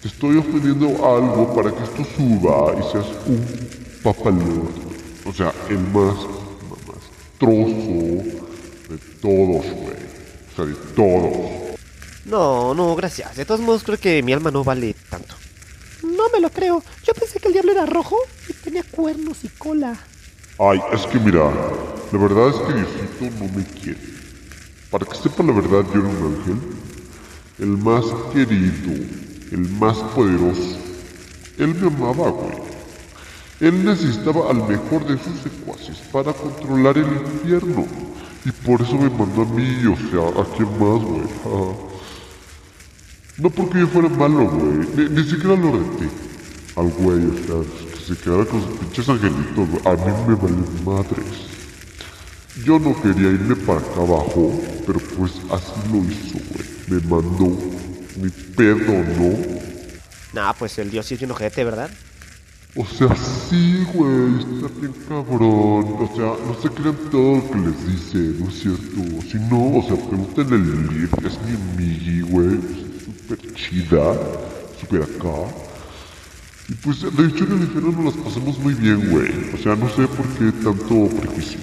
Te 0.00 0.08
estoy 0.08 0.36
ofreciendo 0.36 0.86
algo 1.04 1.52
para 1.54 1.72
que 1.72 1.82
esto 1.82 2.04
suba 2.16 2.74
y 2.78 2.92
seas 2.92 3.06
un 3.26 3.44
papalón. 4.04 4.68
O 5.24 5.32
sea, 5.32 5.52
el 5.68 5.78
más, 5.78 6.14
más 6.86 7.02
trozo 7.38 8.22
de 8.88 8.98
todos, 9.20 9.64
güey. 9.64 9.96
O 10.52 10.56
sea, 10.56 10.64
de 10.66 10.74
todos. 10.94 11.63
No, 12.24 12.74
no, 12.74 12.96
gracias. 12.96 13.36
De 13.36 13.44
todos 13.44 13.60
modos, 13.60 13.84
creo 13.84 13.98
que 13.98 14.22
mi 14.22 14.32
alma 14.32 14.50
no 14.50 14.64
vale 14.64 14.94
tanto. 15.10 15.34
No 16.02 16.28
me 16.32 16.40
lo 16.40 16.50
creo. 16.50 16.82
Yo 17.04 17.14
pensé 17.14 17.38
que 17.38 17.48
el 17.48 17.54
diablo 17.54 17.72
era 17.72 17.86
rojo 17.86 18.16
y 18.48 18.52
tenía 18.52 18.82
cuernos 18.82 19.44
y 19.44 19.48
cola. 19.48 19.98
Ay, 20.58 20.80
es 20.92 21.06
que 21.06 21.18
mira, 21.18 21.50
la 22.12 22.18
verdad 22.18 22.48
es 22.48 22.56
que 22.56 22.72
Diosito 22.74 23.44
no 23.44 23.52
me 23.52 23.64
quiere. 23.64 23.98
Para 24.90 25.06
que 25.06 25.16
sepa 25.16 25.42
la 25.42 25.52
verdad, 25.52 25.84
yo 25.92 26.00
era 26.00 26.08
un 26.08 26.36
ángel. 26.36 26.60
El 27.58 27.78
más 27.78 28.04
querido, 28.32 29.04
el 29.52 29.68
más 29.80 29.96
poderoso. 30.14 30.78
Él 31.58 31.74
me 31.74 31.88
amaba, 31.88 32.30
güey. 32.30 32.54
Él 33.60 33.84
necesitaba 33.84 34.50
al 34.50 34.66
mejor 34.68 35.06
de 35.06 35.16
sus 35.22 35.40
secuaces 35.40 35.98
para 36.12 36.32
controlar 36.32 36.98
el 36.98 37.06
infierno. 37.06 37.86
Y 38.44 38.50
por 38.50 38.82
eso 38.82 38.94
me 38.94 39.08
mandó 39.10 39.42
a 39.42 39.46
mí, 39.46 39.86
o 39.86 39.96
sea, 40.10 40.42
¿a 40.42 40.56
quién 40.56 40.70
más, 40.78 41.02
güey? 41.02 41.24
No 43.36 43.50
porque 43.50 43.80
yo 43.80 43.88
fuera 43.88 44.08
malo, 44.08 44.48
güey. 44.48 44.86
Ni, 44.96 45.08
ni 45.08 45.28
siquiera 45.28 45.56
lo 45.56 45.72
reté. 45.72 46.08
Al 46.76 46.88
güey, 46.88 47.26
o 47.26 47.34
sea, 47.46 47.90
que 47.92 48.00
se 48.00 48.16
quedara 48.22 48.44
con 48.44 48.62
sus 48.62 48.78
pinches 48.78 49.08
angelitos, 49.08 49.68
güey. 49.68 49.82
A 49.84 49.96
mí 49.96 50.12
me 50.28 50.34
valen 50.34 50.84
madres. 50.84 51.54
Yo 52.64 52.78
no 52.78 52.94
quería 53.02 53.30
irme 53.30 53.56
para 53.56 53.80
acá 53.80 54.00
abajo, 54.00 54.52
pero 54.86 55.00
pues 55.00 55.32
así 55.50 55.72
lo 55.92 55.98
hizo, 56.04 56.38
güey. 56.50 56.64
Me 56.88 57.00
mandó. 57.08 57.58
Mi 58.16 58.30
pedo, 58.30 58.92
¿no? 59.18 59.36
Nah, 60.32 60.52
pues 60.52 60.78
el 60.78 60.90
dios 60.90 61.06
sí 61.06 61.14
es 61.14 61.22
un 61.22 61.32
ojete, 61.32 61.64
¿verdad? 61.64 61.90
O 62.76 62.84
sea, 62.86 63.14
sí, 63.16 63.84
güey, 63.92 64.34
está 64.36 64.68
bien 64.80 64.94
cabrón. 65.08 65.96
O 65.98 66.10
sea, 66.14 66.34
no 66.46 66.54
se 66.60 66.68
crean 66.70 66.96
todo 67.10 67.36
lo 67.36 67.50
que 67.50 67.58
les 67.58 67.86
dice, 67.86 68.18
¿no 68.38 68.48
es 68.48 68.60
cierto? 68.60 69.22
Si 69.30 69.38
no, 69.38 69.78
o 69.78 69.82
sea, 69.82 69.96
pregúntenle 70.08 70.54
a 70.54 70.92
Lilith, 70.92 71.24
es 71.24 71.38
mi 71.42 71.54
amigui, 71.72 72.20
güey. 72.22 72.83
Súper 73.04 73.54
chida, 73.54 74.14
súper 74.80 75.02
acá. 75.02 75.54
Y 76.68 76.72
pues, 76.74 77.02
de 77.02 77.26
hecho, 77.26 77.44
en 77.44 77.52
el 77.52 77.94
nos 77.94 78.14
las 78.14 78.24
pasamos 78.24 78.58
muy 78.58 78.72
bien, 78.74 79.10
güey. 79.10 79.30
O 79.52 79.58
sea, 79.58 79.76
no 79.76 79.88
sé 79.90 80.08
por 80.08 80.26
qué 80.38 80.50
tanto 80.62 81.08
prejuicio. 81.20 81.58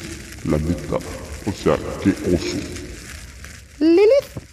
La 0.45 0.57
neta. 0.59 0.97
O 1.45 1.51
sea, 1.51 1.77
qué 2.03 2.11
oso. 2.33 2.57
¿Lilith? 3.79 4.51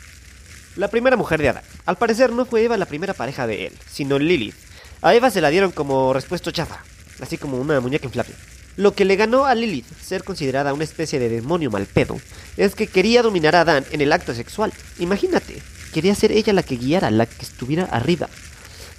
La 0.77 0.89
primera 0.89 1.17
mujer 1.17 1.43
de 1.43 1.51
Adán. 1.51 1.65
Al 1.85 1.97
parecer 1.97 2.33
no 2.33 2.47
fue 2.47 2.65
Eva 2.65 2.79
la 2.79 2.87
primera 2.87 3.13
pareja 3.13 3.47
de 3.47 3.67
él, 3.67 3.73
sino 3.91 4.19
Lilith. 4.19 4.55
A 5.03 5.15
Eva 5.15 5.31
se 5.31 5.43
la 5.43 5.51
dieron 5.51 5.71
como 5.71 6.15
respuesta 6.15 6.51
chafa, 6.51 6.83
así 7.21 7.37
como 7.37 7.59
una 7.59 7.81
muñeca 7.81 8.07
inflable. 8.07 8.35
Lo 8.77 8.95
que 8.95 9.05
le 9.05 9.17
ganó 9.17 9.45
a 9.45 9.55
Lilith 9.55 9.87
ser 10.01 10.25
considerada 10.25 10.73
una 10.73 10.85
especie 10.85 11.19
de 11.19 11.29
demonio 11.29 11.71
mal 11.71 11.87
pedo 11.87 12.19
es 12.57 12.75
que 12.75 12.87
quería 12.87 13.23
dominar 13.23 13.57
a 13.57 13.63
Adán 13.63 13.85
en 13.91 14.01
el 14.01 14.13
acto 14.13 14.35
sexual. 14.35 14.73
Imagínate, 14.99 15.61
quería 15.93 16.15
ser 16.15 16.33
ella 16.33 16.53
la 16.53 16.63
que 16.63 16.77
guiara, 16.77 17.11
la 17.11 17.27
que 17.27 17.43
estuviera 17.43 17.85
arriba. 17.85 18.29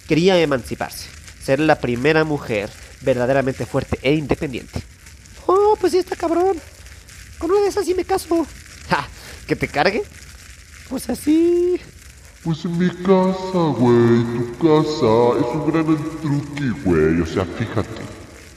Quería 0.08 0.39
emanciparse, 0.39 1.08
ser 1.43 1.60
la 1.60 1.79
primera 1.79 2.24
mujer 2.24 2.69
verdaderamente 3.01 3.65
fuerte 3.65 4.00
e 4.01 4.13
independiente. 4.13 4.81
Oh, 5.46 5.77
pues 5.79 5.93
sí 5.93 6.00
está 6.00 6.15
cabrón. 6.15 6.58
Con 7.38 7.51
una 7.51 7.62
de 7.62 7.67
esas 7.67 7.86
sí 7.86 7.93
me 7.93 8.05
caso. 8.05 8.46
¡Ja! 8.89 9.08
¿Que 9.48 9.55
te 9.55 9.67
cargue? 9.67 10.03
Pues 10.89 11.10
así. 11.10 11.79
Pues 12.43 12.63
en 12.65 12.77
mi 12.77 12.89
casa, 12.89 13.60
güey, 13.77 14.24
tu 14.24 14.58
casa 14.60 15.39
es 15.39 15.55
un 15.55 15.72
gran 15.72 15.86
truqui, 16.22 16.69
güey. 16.84 17.22
O 17.22 17.25
sea, 17.25 17.46
fíjate, 17.46 18.01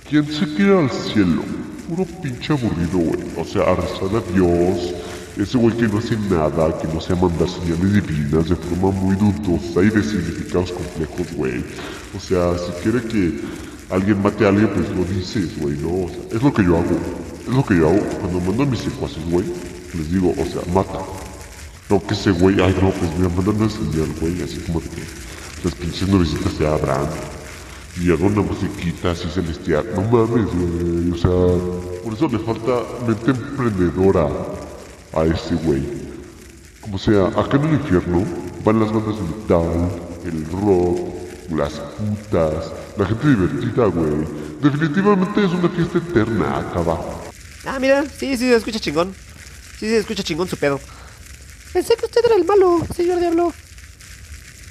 ¿quién 0.08 0.26
se 0.26 0.46
quiere 0.54 0.78
al 0.78 0.90
cielo? 0.90 1.42
Puro 1.88 2.04
pinche 2.22 2.52
aburrido, 2.52 2.98
güey. 2.98 3.20
O 3.36 3.44
sea, 3.44 3.74
rezar 3.74 4.16
a 4.16 4.32
Dios. 4.32 4.94
Ese 5.36 5.56
güey 5.56 5.74
que 5.74 5.88
no 5.88 5.96
hace 5.96 6.14
nada, 6.28 6.78
que 6.78 6.86
no 6.88 7.00
sea 7.00 7.16
mandar 7.16 7.48
señales 7.48 8.06
divinas 8.06 8.50
de 8.50 8.56
forma 8.56 8.90
muy 8.90 9.16
dudosa 9.16 9.82
y 9.82 9.88
de 9.88 10.02
significados 10.02 10.72
complejos, 10.72 11.32
güey. 11.34 11.64
O 12.14 12.20
sea, 12.20 12.54
si 12.58 12.70
quiere 12.82 13.02
que 13.08 13.40
alguien 13.88 14.20
mate 14.22 14.44
a 14.44 14.48
alguien, 14.48 14.68
pues 14.68 14.90
lo 14.90 15.04
dices, 15.06 15.58
güey, 15.58 15.74
¿no? 15.78 16.04
O 16.04 16.08
sea, 16.10 16.36
es 16.36 16.42
lo 16.42 16.52
que 16.52 16.62
yo 16.62 16.76
hago. 16.76 16.98
Es 17.48 17.54
lo 17.54 17.64
que 17.64 17.78
yo 17.78 17.88
hago. 17.88 18.00
Cuando 18.20 18.40
mando 18.40 18.62
a 18.64 18.66
mis 18.66 18.80
secuaces, 18.80 19.24
güey, 19.30 19.46
les 19.94 20.12
digo, 20.12 20.32
o 20.32 20.44
sea, 20.44 20.60
mata. 20.74 20.98
No, 21.88 21.98
que 22.06 22.12
ese 22.12 22.30
güey, 22.32 22.60
ay 22.60 22.76
no, 22.82 22.90
pues 22.90 23.18
me 23.18 23.26
mandan 23.28 23.56
una 23.56 23.70
señal, 23.70 24.14
güey, 24.20 24.42
así 24.42 24.58
como 24.66 24.80
que 24.80 25.02
las 25.64 25.74
pinches 25.74 26.08
novicitas 26.08 26.52
se 26.58 26.66
abran. 26.66 27.08
Y 27.98 28.10
hago 28.10 28.26
una 28.26 28.42
musiquita 28.42 29.12
así 29.12 29.28
celestial. 29.32 29.86
No 29.94 30.02
mames, 30.02 30.46
güey, 30.54 31.10
o 31.10 31.16
sea, 31.16 32.04
por 32.04 32.12
eso 32.12 32.28
le 32.28 32.38
falta 32.38 32.82
mente 33.06 33.30
emprendedora 33.30 34.28
a 35.12 35.24
ese 35.24 35.54
güey. 35.56 35.82
Como 36.80 36.98
sea, 36.98 37.26
acá 37.28 37.56
en 37.56 37.64
el 37.64 37.74
infierno 37.74 38.24
van 38.64 38.80
las 38.80 38.92
bandas 38.92 39.16
de 39.16 39.22
metal, 39.22 39.90
el 40.24 40.46
rock, 40.50 40.98
las 41.50 41.72
putas, 41.74 42.72
la 42.96 43.06
gente 43.06 43.28
divertida, 43.28 43.86
güey. 43.86 44.26
Definitivamente 44.60 45.44
es 45.44 45.52
una 45.52 45.68
fiesta 45.68 45.98
eterna 45.98 46.58
acá 46.58 46.80
abajo. 46.80 47.22
Ah, 47.64 47.78
mira, 47.78 48.04
sí, 48.04 48.36
sí, 48.36 48.48
se 48.48 48.56
escucha 48.56 48.78
chingón. 48.80 49.14
Sí, 49.78 49.88
se 49.88 49.98
escucha 49.98 50.22
chingón 50.22 50.48
su 50.48 50.56
pedo. 50.56 50.80
Pensé 51.72 51.96
que 51.96 52.06
usted 52.06 52.24
era 52.24 52.36
el 52.36 52.44
malo, 52.44 52.80
señor 52.94 53.18
diablo. 53.18 53.52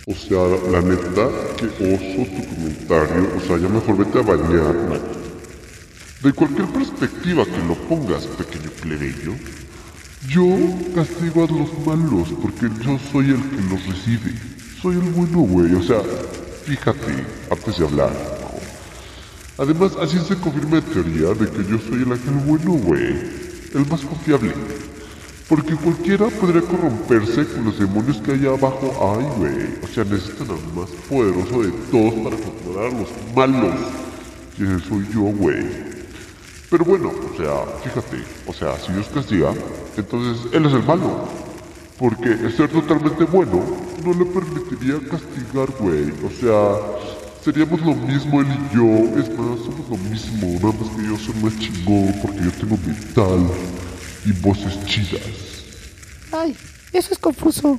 O 0.08 0.16
sea, 0.16 0.40
la 0.72 0.82
neta, 0.82 1.30
que 1.58 1.66
oso 1.66 2.30
tu 2.32 2.56
comentario. 2.56 3.32
O 3.38 3.40
sea, 3.42 3.58
ya 3.58 3.70
mejor 3.70 3.98
vete 3.98 4.20
a 4.20 4.22
bañar. 4.22 4.76
De 6.24 6.34
cualquier 6.34 6.68
perspectiva 6.68 7.46
que 7.46 7.58
lo 7.68 7.76
pongas, 7.88 8.26
pequeño 8.26 8.70
plebeyo, 8.82 9.34
yo 10.28 10.46
castigo 10.94 11.44
a 11.44 11.52
los 11.52 11.86
malos 11.86 12.30
porque 12.42 12.70
yo 12.84 13.00
soy 13.12 13.32
el 13.32 13.42
que 13.50 13.62
los 13.70 13.86
recibe. 13.88 14.34
Soy 14.82 14.96
el 14.96 15.10
bueno, 15.12 15.40
güey. 15.40 15.74
O 15.74 15.84
sea, 15.84 16.02
fíjate, 16.66 17.26
antes 17.50 17.78
de 17.78 17.86
hablar. 17.86 18.12
¿no? 18.12 19.64
Además, 19.64 19.94
así 20.00 20.20
se 20.20 20.36
confirma 20.38 20.78
en 20.78 20.84
teoría 20.84 21.34
de 21.34 21.50
que 21.50 21.70
yo 21.70 21.80
soy 21.80 22.04
el 22.04 22.12
ángel 22.12 22.36
bueno, 22.46 22.72
güey. 22.74 23.42
El 23.74 23.86
más 23.90 24.02
confiable. 24.02 24.54
Porque 25.50 25.76
cualquiera 25.76 26.28
podría 26.28 26.62
corromperse 26.62 27.46
con 27.46 27.66
los 27.66 27.80
demonios 27.80 28.18
que 28.18 28.32
hay 28.32 28.46
abajo 28.46 29.18
hay, 29.18 29.26
güey. 29.38 29.84
O 29.84 29.88
sea, 29.88 30.04
necesitan 30.04 30.50
al 30.52 30.74
más 30.74 30.90
poderoso 31.10 31.64
de 31.64 31.72
todos 31.92 32.14
para 32.24 32.38
controlar 32.38 32.92
a 32.92 33.00
los 33.00 33.10
malos. 33.36 33.80
Y 34.58 34.88
soy 34.88 35.08
yo, 35.14 35.22
güey. 35.22 35.92
Pero 36.70 36.86
bueno, 36.86 37.10
o 37.10 37.38
sea, 37.38 37.66
fíjate, 37.84 38.24
o 38.48 38.54
sea, 38.54 38.80
si 38.80 38.94
Dios 38.94 39.08
castiga, 39.14 39.54
entonces 39.98 40.52
Él 40.54 40.66
es 40.66 40.74
el 40.74 40.84
malo. 40.84 41.28
Porque 41.98 42.30
ser 42.58 42.68
totalmente 42.70 43.26
bueno 43.26 43.64
no 44.04 44.14
le 44.14 44.26
permitiría 44.26 44.96
castigar, 45.08 45.70
güey. 45.80 46.12
O 46.26 46.32
sea, 46.32 46.76
seríamos 47.44 47.80
lo 47.82 47.94
mismo 47.94 48.42
él 48.42 48.48
y 48.48 48.76
yo. 48.76 49.22
Es 49.22 49.30
más, 49.38 49.60
somos 49.60 49.88
lo 49.88 49.98
mismo. 49.98 50.48
Nada 50.48 50.74
más 50.80 50.90
que 50.96 51.04
yo 51.06 51.18
soy 51.18 51.36
más 51.44 51.60
chingón 51.60 52.16
porque 52.24 52.40
yo 52.44 52.52
tengo 52.54 52.78
metal 52.88 53.48
y 54.26 54.32
voces 54.32 54.84
chidas. 54.86 55.22
Ay, 56.32 56.58
eso 56.92 57.14
es 57.14 57.20
confuso. 57.20 57.78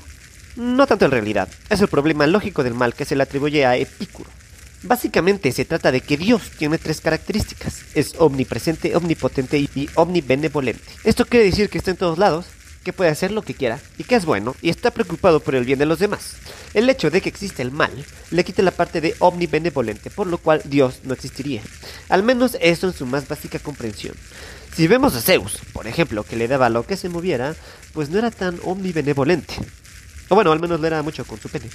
No 0.54 0.87
tanto 0.87 1.07
en 1.07 1.11
realidad, 1.11 1.49
es 1.69 1.81
el 1.81 1.88
problema 1.88 2.26
lógico 2.28 2.62
del 2.62 2.75
mal 2.75 2.95
que 2.95 3.04
se 3.04 3.16
le 3.16 3.25
atribuye 3.25 3.66
a 3.66 3.76
Epicuro. 3.76 4.31
Básicamente 4.84 5.52
se 5.52 5.64
trata 5.64 5.92
de 5.92 6.00
que 6.00 6.16
Dios 6.16 6.50
tiene 6.58 6.78
tres 6.78 7.00
características. 7.00 7.82
Es 7.94 8.14
omnipresente, 8.18 8.96
omnipotente 8.96 9.58
y 9.58 9.88
omnibenevolente. 9.94 10.82
Esto 11.04 11.24
quiere 11.24 11.46
decir 11.46 11.68
que 11.68 11.78
está 11.78 11.92
en 11.92 11.96
todos 11.96 12.18
lados, 12.18 12.46
que 12.82 12.92
puede 12.92 13.10
hacer 13.10 13.30
lo 13.30 13.42
que 13.42 13.54
quiera 13.54 13.78
y 13.96 14.04
que 14.04 14.16
es 14.16 14.24
bueno 14.24 14.56
y 14.60 14.68
está 14.68 14.90
preocupado 14.90 15.40
por 15.40 15.54
el 15.54 15.64
bien 15.64 15.78
de 15.78 15.86
los 15.86 16.00
demás. 16.00 16.34
El 16.74 16.90
hecho 16.90 17.10
de 17.10 17.20
que 17.20 17.28
existe 17.28 17.62
el 17.62 17.70
mal 17.70 17.92
le 18.30 18.44
quita 18.44 18.62
la 18.62 18.72
parte 18.72 19.00
de 19.00 19.14
omnibenevolente, 19.20 20.10
por 20.10 20.26
lo 20.26 20.38
cual 20.38 20.62
Dios 20.64 21.00
no 21.04 21.14
existiría. 21.14 21.62
Al 22.08 22.22
menos 22.22 22.56
eso 22.60 22.88
en 22.88 22.92
su 22.92 23.06
más 23.06 23.28
básica 23.28 23.60
comprensión. 23.60 24.14
Si 24.74 24.88
vemos 24.88 25.14
a 25.14 25.20
Zeus, 25.20 25.58
por 25.72 25.86
ejemplo, 25.86 26.24
que 26.24 26.36
le 26.36 26.48
daba 26.48 26.70
lo 26.70 26.84
que 26.84 26.96
se 26.96 27.08
moviera, 27.08 27.54
pues 27.92 28.08
no 28.08 28.18
era 28.18 28.30
tan 28.30 28.58
omnibenevolente. 28.64 29.54
O 30.28 30.34
bueno, 30.34 30.50
al 30.50 30.60
menos 30.60 30.80
le 30.80 30.86
era 30.86 31.02
mucho 31.02 31.24
con 31.24 31.38
su 31.38 31.48
pene. 31.48 31.68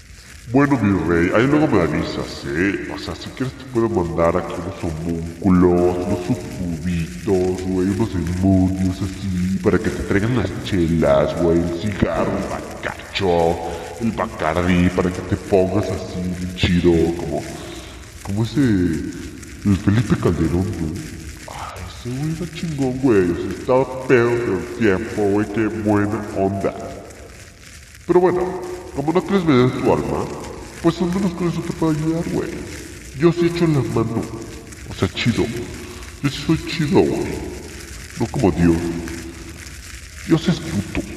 Bueno, 0.50 0.80
mi 0.82 0.98
rey, 1.10 1.30
ahí 1.36 1.46
luego 1.46 1.68
me 1.68 1.82
avisas, 1.82 2.46
¿eh? 2.46 2.88
O 2.96 2.98
sea, 2.98 3.13
si 3.16 3.30
quieres 3.32 3.54
te 3.58 3.66
puedo 3.66 3.89
mandar 3.89 4.38
aquí 4.38 4.54
unos 4.54 4.82
homúnculos, 4.82 5.98
unos 6.08 6.20
sucubitos, 6.25 7.62
güey, 7.63 7.89
unos 7.89 8.13
demonios 8.13 8.96
así, 8.96 9.60
para 9.62 9.77
que 9.77 9.89
te 9.89 10.04
traigan 10.04 10.38
las 10.38 10.50
chelas, 10.63 11.36
güey, 11.42 11.60
el 11.60 11.82
cigarro, 11.82 12.32
el 12.32 12.48
bacacho, 12.50 13.58
el 14.00 14.12
bacardi, 14.13 14.89
para 14.92 15.12
que 15.12 15.20
te 15.20 15.36
pongas 15.36 15.84
así, 15.89 16.56
chido, 16.56 16.94
como, 17.18 17.44
como 18.24 18.44
ese, 18.46 18.62
el 18.62 19.77
Felipe 19.84 20.16
Calderón, 20.16 20.66
¿no? 20.80 20.94
Ay, 21.51 21.82
ese 21.89 22.10
güey 22.10 22.36
era 22.38 22.54
chingón, 22.54 22.98
güey, 23.00 23.32
o 23.32 23.36
sea, 23.36 23.60
estaba 23.60 24.08
pedo 24.08 24.30
del 24.30 24.66
tiempo, 24.80 25.24
güey, 25.24 25.48
qué 25.54 25.68
buena 25.68 26.22
onda. 26.38 26.74
Pero 28.06 28.22
bueno, 28.22 28.76
como 28.98 29.13
no 29.13 29.24
crees 29.24 29.46
vender 29.46 29.80
tu 29.80 29.94
alma, 29.94 30.25
pues 30.82 31.00
al 31.04 31.13
menos 31.13 31.32
con 31.34 31.48
eso 31.48 31.62
te 31.62 31.72
puedo 31.74 31.92
ayudar, 31.92 32.27
güey. 32.30 32.50
Yo 33.20 33.32
sí 33.32 33.46
echo 33.46 33.68
la 33.68 33.80
mano. 33.94 34.24
O 34.89 34.94
sea, 34.96 35.08
chido. 35.08 35.46
Yo 36.24 36.30
sí 36.32 36.44
soy 36.48 36.58
chido, 36.66 37.01
güey. 37.01 37.27
No 38.20 38.25
como 38.25 38.51
Dios. 38.51 38.75
Dios 40.27 40.50
es 40.50 40.56
puto. 40.56 41.08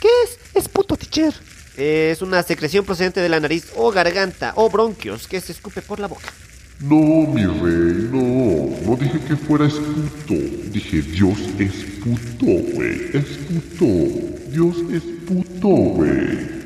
¿Qué 0.00 0.08
es? 0.24 0.38
Es 0.52 0.68
puto, 0.68 0.98
teacher. 0.98 1.32
Es 1.78 2.20
una 2.20 2.42
secreción 2.42 2.84
procedente 2.84 3.20
de 3.20 3.30
la 3.30 3.40
nariz 3.40 3.72
o 3.74 3.90
garganta 3.90 4.52
o 4.56 4.68
bronquios 4.68 5.26
que 5.26 5.40
se 5.40 5.52
escupe 5.52 5.80
por 5.80 6.00
la 6.00 6.08
boca. 6.08 6.30
No, 6.80 7.26
mi 7.32 7.46
rey, 7.46 8.06
no. 8.12 8.86
No 8.86 8.96
dije 8.96 9.18
que 9.26 9.34
fueras 9.34 9.72
puto. 9.72 10.34
Dije 10.70 11.00
Dios 11.00 11.38
es 11.58 11.72
puto, 12.02 12.74
güey. 12.74 13.10
Es 13.14 13.24
puto. 13.48 13.86
Dios 14.50 14.76
es 14.92 15.02
puto, 15.26 15.68
güey. 15.68 16.63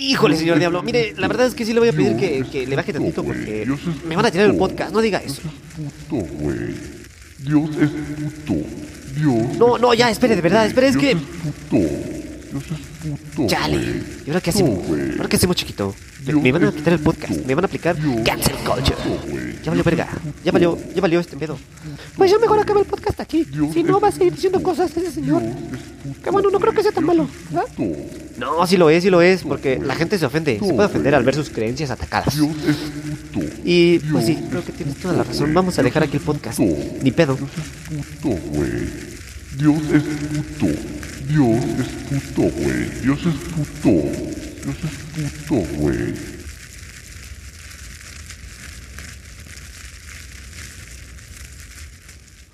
Híjole, 0.00 0.34
señor 0.34 0.58
Diablo, 0.58 0.82
mire, 0.82 1.14
la 1.18 1.28
verdad 1.28 1.46
es 1.46 1.54
que 1.54 1.66
sí 1.66 1.74
le 1.74 1.80
voy 1.80 1.90
a 1.90 1.92
pedir 1.92 2.16
que, 2.16 2.42
que 2.50 2.66
le 2.66 2.74
baje 2.74 2.90
tantito 2.90 3.22
porque 3.22 3.66
me 4.08 4.16
van 4.16 4.24
a 4.24 4.30
tirar 4.30 4.48
el 4.48 4.56
podcast, 4.56 4.92
no 4.92 5.00
diga 5.02 5.18
eso. 5.18 5.42
Dios 5.76 5.86
es 5.86 6.06
puto, 6.08 6.26
güey. 6.38 6.74
Dios 7.38 7.70
es 7.76 7.90
puto. 7.90 8.66
Dios. 9.14 9.58
No, 9.58 9.76
no, 9.76 9.92
ya, 9.92 10.10
espere, 10.10 10.36
de 10.36 10.40
verdad, 10.40 10.66
espere, 10.66 10.88
es 10.88 10.96
que... 10.96 11.14
Dios 11.14 11.24
es 12.64 12.78
puto. 13.30 13.46
Chale. 13.46 13.76
¿y 14.26 14.30
ahora 14.30 14.40
qué 14.40 14.50
hacemos? 14.50 14.78
¿Ahora 14.88 15.28
qué 15.28 15.36
hacemos, 15.36 15.56
chiquito? 15.56 15.94
Me, 16.26 16.52
van 16.52 16.64
a 16.64 16.72
quitar 16.72 16.92
el 16.94 17.00
podcast, 17.00 17.44
me 17.44 17.54
van 17.54 17.64
a 17.64 17.66
aplicar 17.66 17.96
cancel 18.24 18.56
culture. 18.56 18.96
Ya 19.62 19.70
valió 19.70 19.84
verga, 19.84 20.08
ya 20.44 20.52
valió, 20.52 20.78
ya 20.94 21.00
valió 21.00 21.20
este 21.20 21.36
pedo. 21.36 21.58
Pues 22.16 22.30
ya 22.30 22.38
mejor 22.38 22.58
acabe 22.58 22.80
el 22.80 22.86
podcast 22.86 23.20
aquí. 23.20 23.46
Si 23.72 23.82
no, 23.82 24.00
va 24.00 24.08
a 24.08 24.12
seguir 24.12 24.32
diciendo 24.32 24.62
cosas 24.62 24.94
ese 24.96 25.12
señor. 25.12 25.42
Que 26.22 26.30
bueno, 26.30 26.50
no 26.50 26.58
creo 26.58 26.72
que 26.72 26.82
sea 26.82 26.92
tan 26.92 27.04
malo, 27.04 27.28
¿verdad? 27.50 27.66
No, 28.40 28.66
sí 28.66 28.78
lo 28.78 28.88
es, 28.88 29.02
sí 29.02 29.10
lo 29.10 29.20
es, 29.20 29.42
porque 29.42 29.78
la 29.78 29.94
gente 29.94 30.18
se 30.18 30.24
ofende, 30.24 30.58
se 30.58 30.72
puede 30.72 30.86
ofender 30.88 31.14
al 31.14 31.24
ver 31.24 31.34
sus 31.34 31.50
creencias 31.50 31.90
atacadas. 31.90 32.34
Y 33.64 33.98
pues 33.98 34.24
sí, 34.24 34.42
creo 34.48 34.64
que 34.64 34.70
es 34.70 34.76
tienes 34.78 34.96
toda 34.96 35.14
la 35.14 35.24
razón. 35.24 35.52
Vamos 35.52 35.78
a 35.78 35.82
dejar 35.82 36.04
aquí 36.04 36.16
el 36.16 36.22
podcast. 36.22 36.58
Ni 36.58 37.10
pedo. 37.10 37.36
Dios 37.36 37.50
es 37.52 38.00
puto, 38.18 38.40
güey. 38.50 39.10
Dios 39.58 39.82
es 39.92 40.02
puto. 40.02 40.66
Dios 41.28 41.64
es 41.78 41.88
puto, 42.08 42.42
güey. 42.56 42.90
Dios 43.02 43.18
es 43.26 43.34
puto. 43.52 43.90
Dios 44.64 44.76
es 44.84 45.44
puto, 45.46 45.66
güey. 45.76 46.14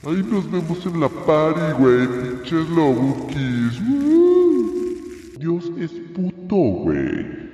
Ahí 0.04 0.22
nos 0.30 0.50
vemos 0.50 0.84
en 0.84 1.00
la 1.00 1.08
party, 1.08 1.72
güey. 1.78 2.06
Pinches 2.06 2.68
lobukis. 2.70 3.80
Dios 5.46 5.70
es 5.78 5.92
puto, 6.12 6.56
güey. 6.56 7.45